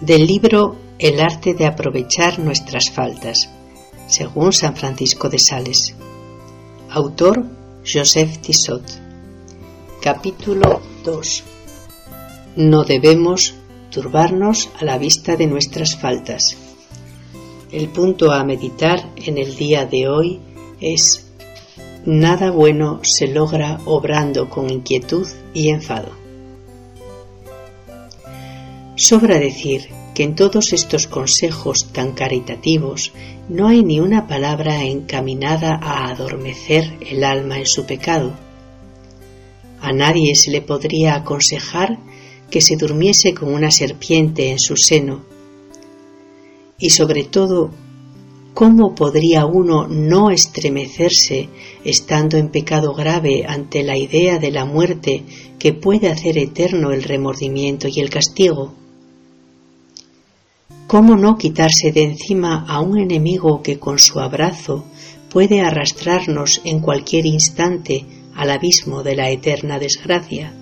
Del 0.00 0.26
libro 0.26 0.76
El 0.98 1.18
arte 1.18 1.54
de 1.54 1.64
aprovechar 1.64 2.38
nuestras 2.38 2.90
faltas, 2.90 3.48
según 4.06 4.52
San 4.52 4.76
Francisco 4.76 5.30
de 5.30 5.38
Sales. 5.38 5.94
Autor 6.90 7.42
Joseph 7.86 8.38
Tissot. 8.42 8.82
Capítulo 10.02 10.82
2. 11.04 11.44
No 12.56 12.84
debemos 12.84 13.54
turbarnos 13.90 14.68
a 14.78 14.84
la 14.84 14.98
vista 14.98 15.36
de 15.36 15.46
nuestras 15.46 15.96
faltas. 15.96 16.54
El 17.74 17.88
punto 17.88 18.30
a 18.30 18.44
meditar 18.44 19.10
en 19.16 19.36
el 19.36 19.56
día 19.56 19.84
de 19.84 20.06
hoy 20.06 20.38
es 20.80 21.26
Nada 22.06 22.52
bueno 22.52 23.00
se 23.02 23.26
logra 23.26 23.80
obrando 23.84 24.48
con 24.48 24.70
inquietud 24.70 25.26
y 25.54 25.70
enfado. 25.70 26.12
Sobra 28.94 29.40
decir 29.40 29.88
que 30.14 30.22
en 30.22 30.36
todos 30.36 30.72
estos 30.72 31.08
consejos 31.08 31.88
tan 31.92 32.12
caritativos 32.12 33.12
no 33.48 33.66
hay 33.66 33.82
ni 33.82 33.98
una 33.98 34.28
palabra 34.28 34.84
encaminada 34.84 35.74
a 35.74 36.12
adormecer 36.12 36.96
el 37.00 37.24
alma 37.24 37.58
en 37.58 37.66
su 37.66 37.86
pecado. 37.86 38.34
A 39.80 39.92
nadie 39.92 40.36
se 40.36 40.52
le 40.52 40.62
podría 40.62 41.16
aconsejar 41.16 41.98
que 42.52 42.60
se 42.60 42.76
durmiese 42.76 43.34
con 43.34 43.52
una 43.52 43.72
serpiente 43.72 44.52
en 44.52 44.60
su 44.60 44.76
seno. 44.76 45.33
Y 46.78 46.90
sobre 46.90 47.24
todo, 47.24 47.70
¿cómo 48.52 48.94
podría 48.94 49.46
uno 49.46 49.86
no 49.88 50.30
estremecerse 50.30 51.48
estando 51.84 52.36
en 52.36 52.48
pecado 52.48 52.94
grave 52.94 53.44
ante 53.46 53.82
la 53.82 53.96
idea 53.96 54.38
de 54.38 54.50
la 54.50 54.64
muerte 54.64 55.24
que 55.58 55.72
puede 55.72 56.08
hacer 56.08 56.38
eterno 56.38 56.92
el 56.92 57.02
remordimiento 57.02 57.88
y 57.88 58.00
el 58.00 58.10
castigo? 58.10 58.74
¿Cómo 60.86 61.16
no 61.16 61.38
quitarse 61.38 61.92
de 61.92 62.02
encima 62.02 62.64
a 62.68 62.80
un 62.80 62.98
enemigo 62.98 63.62
que 63.62 63.78
con 63.78 63.98
su 63.98 64.20
abrazo 64.20 64.84
puede 65.30 65.60
arrastrarnos 65.60 66.60
en 66.64 66.80
cualquier 66.80 67.26
instante 67.26 68.04
al 68.34 68.50
abismo 68.50 69.02
de 69.02 69.16
la 69.16 69.30
eterna 69.30 69.78
desgracia? 69.78 70.52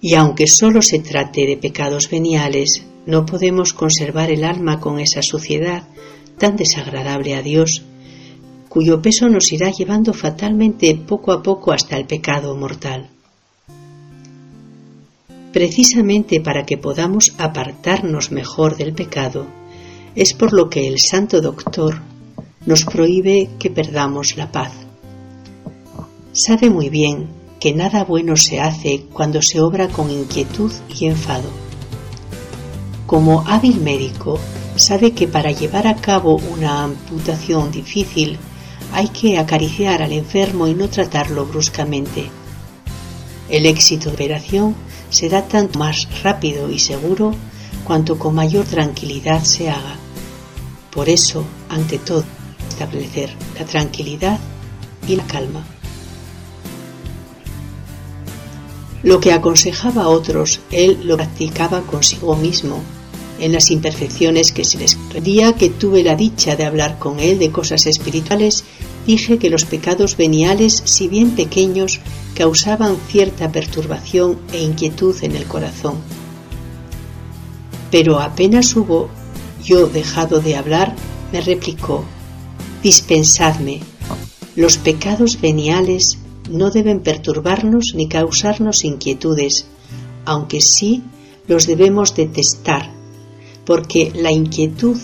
Y 0.00 0.14
aunque 0.14 0.46
sólo 0.46 0.82
se 0.82 1.00
trate 1.00 1.46
de 1.46 1.56
pecados 1.56 2.08
veniales, 2.08 2.84
no 3.06 3.26
podemos 3.26 3.72
conservar 3.72 4.30
el 4.30 4.44
alma 4.44 4.80
con 4.80 5.00
esa 5.00 5.22
suciedad 5.22 5.84
tan 6.38 6.56
desagradable 6.56 7.34
a 7.34 7.42
Dios, 7.42 7.82
cuyo 8.68 9.02
peso 9.02 9.28
nos 9.28 9.50
irá 9.52 9.70
llevando 9.70 10.12
fatalmente 10.12 10.94
poco 10.94 11.32
a 11.32 11.42
poco 11.42 11.72
hasta 11.72 11.96
el 11.96 12.06
pecado 12.06 12.54
mortal. 12.56 13.08
Precisamente 15.52 16.40
para 16.40 16.64
que 16.64 16.76
podamos 16.76 17.34
apartarnos 17.38 18.30
mejor 18.30 18.76
del 18.76 18.92
pecado, 18.92 19.46
es 20.14 20.34
por 20.34 20.52
lo 20.52 20.68
que 20.68 20.86
el 20.86 21.00
Santo 21.00 21.40
Doctor 21.40 22.00
nos 22.66 22.84
prohíbe 22.84 23.48
que 23.58 23.70
perdamos 23.70 24.36
la 24.36 24.52
paz. 24.52 24.72
Sabe 26.32 26.70
muy 26.70 26.90
bien 26.90 27.37
que 27.60 27.74
nada 27.74 28.04
bueno 28.04 28.36
se 28.36 28.60
hace 28.60 29.06
cuando 29.12 29.42
se 29.42 29.60
obra 29.60 29.88
con 29.88 30.10
inquietud 30.10 30.72
y 30.98 31.06
enfado. 31.06 31.48
Como 33.06 33.44
hábil 33.46 33.80
médico, 33.80 34.38
sabe 34.76 35.12
que 35.12 35.26
para 35.26 35.50
llevar 35.50 35.86
a 35.86 35.96
cabo 35.96 36.36
una 36.52 36.84
amputación 36.84 37.70
difícil 37.70 38.38
hay 38.92 39.08
que 39.08 39.38
acariciar 39.38 40.02
al 40.02 40.12
enfermo 40.12 40.66
y 40.66 40.74
no 40.74 40.88
tratarlo 40.88 41.46
bruscamente. 41.46 42.30
El 43.48 43.66
éxito 43.66 44.10
de 44.10 44.14
operación 44.14 44.74
se 45.10 45.28
da 45.28 45.42
tanto 45.42 45.78
más 45.78 46.06
rápido 46.22 46.70
y 46.70 46.78
seguro 46.78 47.34
cuanto 47.84 48.18
con 48.18 48.34
mayor 48.34 48.66
tranquilidad 48.66 49.42
se 49.42 49.70
haga. 49.70 49.96
Por 50.92 51.08
eso, 51.08 51.44
ante 51.68 51.98
todo, 51.98 52.24
establecer 52.68 53.30
la 53.58 53.64
tranquilidad 53.64 54.38
y 55.06 55.16
la 55.16 55.26
calma. 55.26 55.64
Lo 59.02 59.20
que 59.20 59.32
aconsejaba 59.32 60.04
a 60.04 60.08
otros, 60.08 60.60
él 60.70 61.00
lo 61.04 61.16
practicaba 61.16 61.82
consigo 61.82 62.34
mismo, 62.36 62.82
en 63.40 63.52
las 63.52 63.70
imperfecciones 63.70 64.52
que 64.52 64.64
se 64.64 64.78
les 64.78 64.98
día 65.22 65.52
que 65.52 65.70
tuve 65.70 66.02
la 66.02 66.16
dicha 66.16 66.56
de 66.56 66.64
hablar 66.64 66.98
con 66.98 67.20
él 67.20 67.38
de 67.38 67.50
cosas 67.50 67.86
espirituales, 67.86 68.64
dije 69.06 69.38
que 69.38 69.50
los 69.50 69.64
pecados 69.64 70.16
veniales, 70.16 70.82
si 70.84 71.08
bien 71.08 71.30
pequeños, 71.30 72.00
causaban 72.34 72.96
cierta 73.08 73.50
perturbación 73.50 74.38
e 74.52 74.62
inquietud 74.62 75.16
en 75.22 75.36
el 75.36 75.44
corazón. 75.44 75.96
Pero 77.90 78.20
apenas 78.20 78.74
hubo 78.76 79.08
yo 79.64 79.86
dejado 79.86 80.40
de 80.40 80.56
hablar, 80.56 80.94
me 81.32 81.40
replicó, 81.40 82.04
dispensadme, 82.82 83.80
los 84.56 84.76
pecados 84.78 85.40
veniales 85.40 86.18
no 86.48 86.70
deben 86.70 87.00
perturbarnos 87.00 87.92
ni 87.94 88.08
causarnos 88.08 88.84
inquietudes, 88.84 89.66
aunque 90.24 90.60
sí 90.60 91.02
los 91.46 91.66
debemos 91.66 92.14
detestar, 92.14 92.90
porque 93.64 94.12
la 94.14 94.32
inquietud 94.32 94.98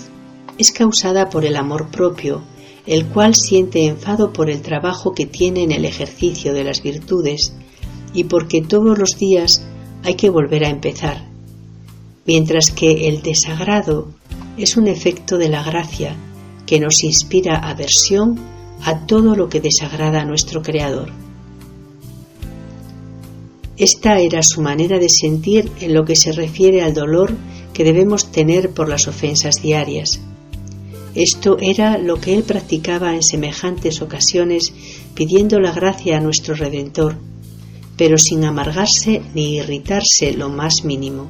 es 0.58 0.72
causada 0.72 1.30
por 1.30 1.44
el 1.44 1.56
amor 1.56 1.88
propio, 1.88 2.42
el 2.86 3.06
cual 3.06 3.34
siente 3.34 3.86
enfado 3.86 4.32
por 4.32 4.50
el 4.50 4.60
trabajo 4.60 5.14
que 5.14 5.26
tiene 5.26 5.62
en 5.62 5.72
el 5.72 5.84
ejercicio 5.84 6.52
de 6.52 6.64
las 6.64 6.82
virtudes 6.82 7.54
y 8.12 8.24
porque 8.24 8.62
todos 8.62 8.98
los 8.98 9.18
días 9.18 9.66
hay 10.02 10.14
que 10.14 10.30
volver 10.30 10.64
a 10.64 10.70
empezar, 10.70 11.26
mientras 12.26 12.70
que 12.70 13.08
el 13.08 13.22
desagrado 13.22 14.08
es 14.56 14.76
un 14.76 14.86
efecto 14.86 15.38
de 15.38 15.48
la 15.48 15.62
gracia 15.62 16.16
que 16.66 16.78
nos 16.78 17.02
inspira 17.04 17.56
aversión 17.56 18.38
a 18.84 19.06
todo 19.06 19.34
lo 19.34 19.48
que 19.48 19.60
desagrada 19.60 20.22
a 20.22 20.24
nuestro 20.24 20.62
Creador. 20.62 21.10
Esta 23.76 24.20
era 24.20 24.42
su 24.42 24.60
manera 24.60 24.98
de 24.98 25.08
sentir 25.08 25.70
en 25.80 25.94
lo 25.94 26.04
que 26.04 26.16
se 26.16 26.32
refiere 26.32 26.82
al 26.82 26.94
dolor 26.94 27.32
que 27.72 27.84
debemos 27.84 28.30
tener 28.30 28.70
por 28.70 28.88
las 28.88 29.08
ofensas 29.08 29.60
diarias 29.60 30.20
esto 31.14 31.58
era 31.60 31.96
lo 31.96 32.20
que 32.20 32.34
él 32.34 32.42
practicaba 32.42 33.14
en 33.14 33.22
semejantes 33.22 34.02
ocasiones 34.02 34.72
pidiendo 35.14 35.60
la 35.60 35.70
gracia 35.70 36.16
a 36.16 36.20
nuestro 36.20 36.56
Redentor, 36.56 37.16
pero 37.96 38.18
sin 38.18 38.44
amargarse 38.44 39.22
ni 39.32 39.56
irritarse 39.56 40.32
lo 40.32 40.48
más 40.48 40.84
mínimo. 40.84 41.28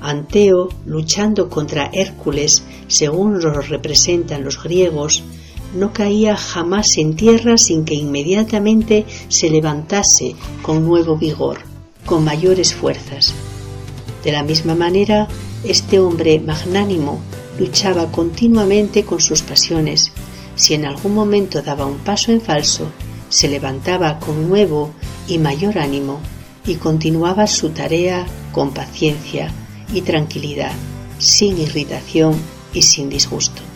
Anteo, 0.00 0.68
luchando 0.84 1.48
contra 1.48 1.90
Hércules, 1.92 2.64
según 2.88 3.40
lo 3.40 3.52
representan 3.52 4.42
los 4.42 4.60
griegos, 4.60 5.22
no 5.74 5.92
caía 5.92 6.36
jamás 6.36 6.96
en 6.98 7.16
tierra 7.16 7.58
sin 7.58 7.84
que 7.84 7.94
inmediatamente 7.94 9.04
se 9.28 9.50
levantase 9.50 10.34
con 10.62 10.84
nuevo 10.86 11.16
vigor, 11.16 11.58
con 12.06 12.24
mayores 12.24 12.74
fuerzas. 12.74 13.34
De 14.22 14.32
la 14.32 14.42
misma 14.42 14.74
manera, 14.74 15.28
este 15.64 15.98
hombre 15.98 16.40
magnánimo 16.40 17.20
luchaba 17.58 18.10
continuamente 18.10 19.04
con 19.04 19.20
sus 19.20 19.42
pasiones. 19.42 20.12
Si 20.56 20.74
en 20.74 20.84
algún 20.84 21.14
momento 21.14 21.62
daba 21.62 21.86
un 21.86 21.98
paso 21.98 22.32
en 22.32 22.40
falso, 22.40 22.86
se 23.28 23.48
levantaba 23.48 24.18
con 24.20 24.48
nuevo 24.48 24.90
y 25.26 25.38
mayor 25.38 25.78
ánimo 25.78 26.20
y 26.66 26.76
continuaba 26.76 27.46
su 27.46 27.70
tarea 27.70 28.26
con 28.52 28.72
paciencia 28.72 29.52
y 29.92 30.02
tranquilidad, 30.02 30.72
sin 31.18 31.58
irritación 31.58 32.34
y 32.72 32.82
sin 32.82 33.08
disgusto. 33.08 33.73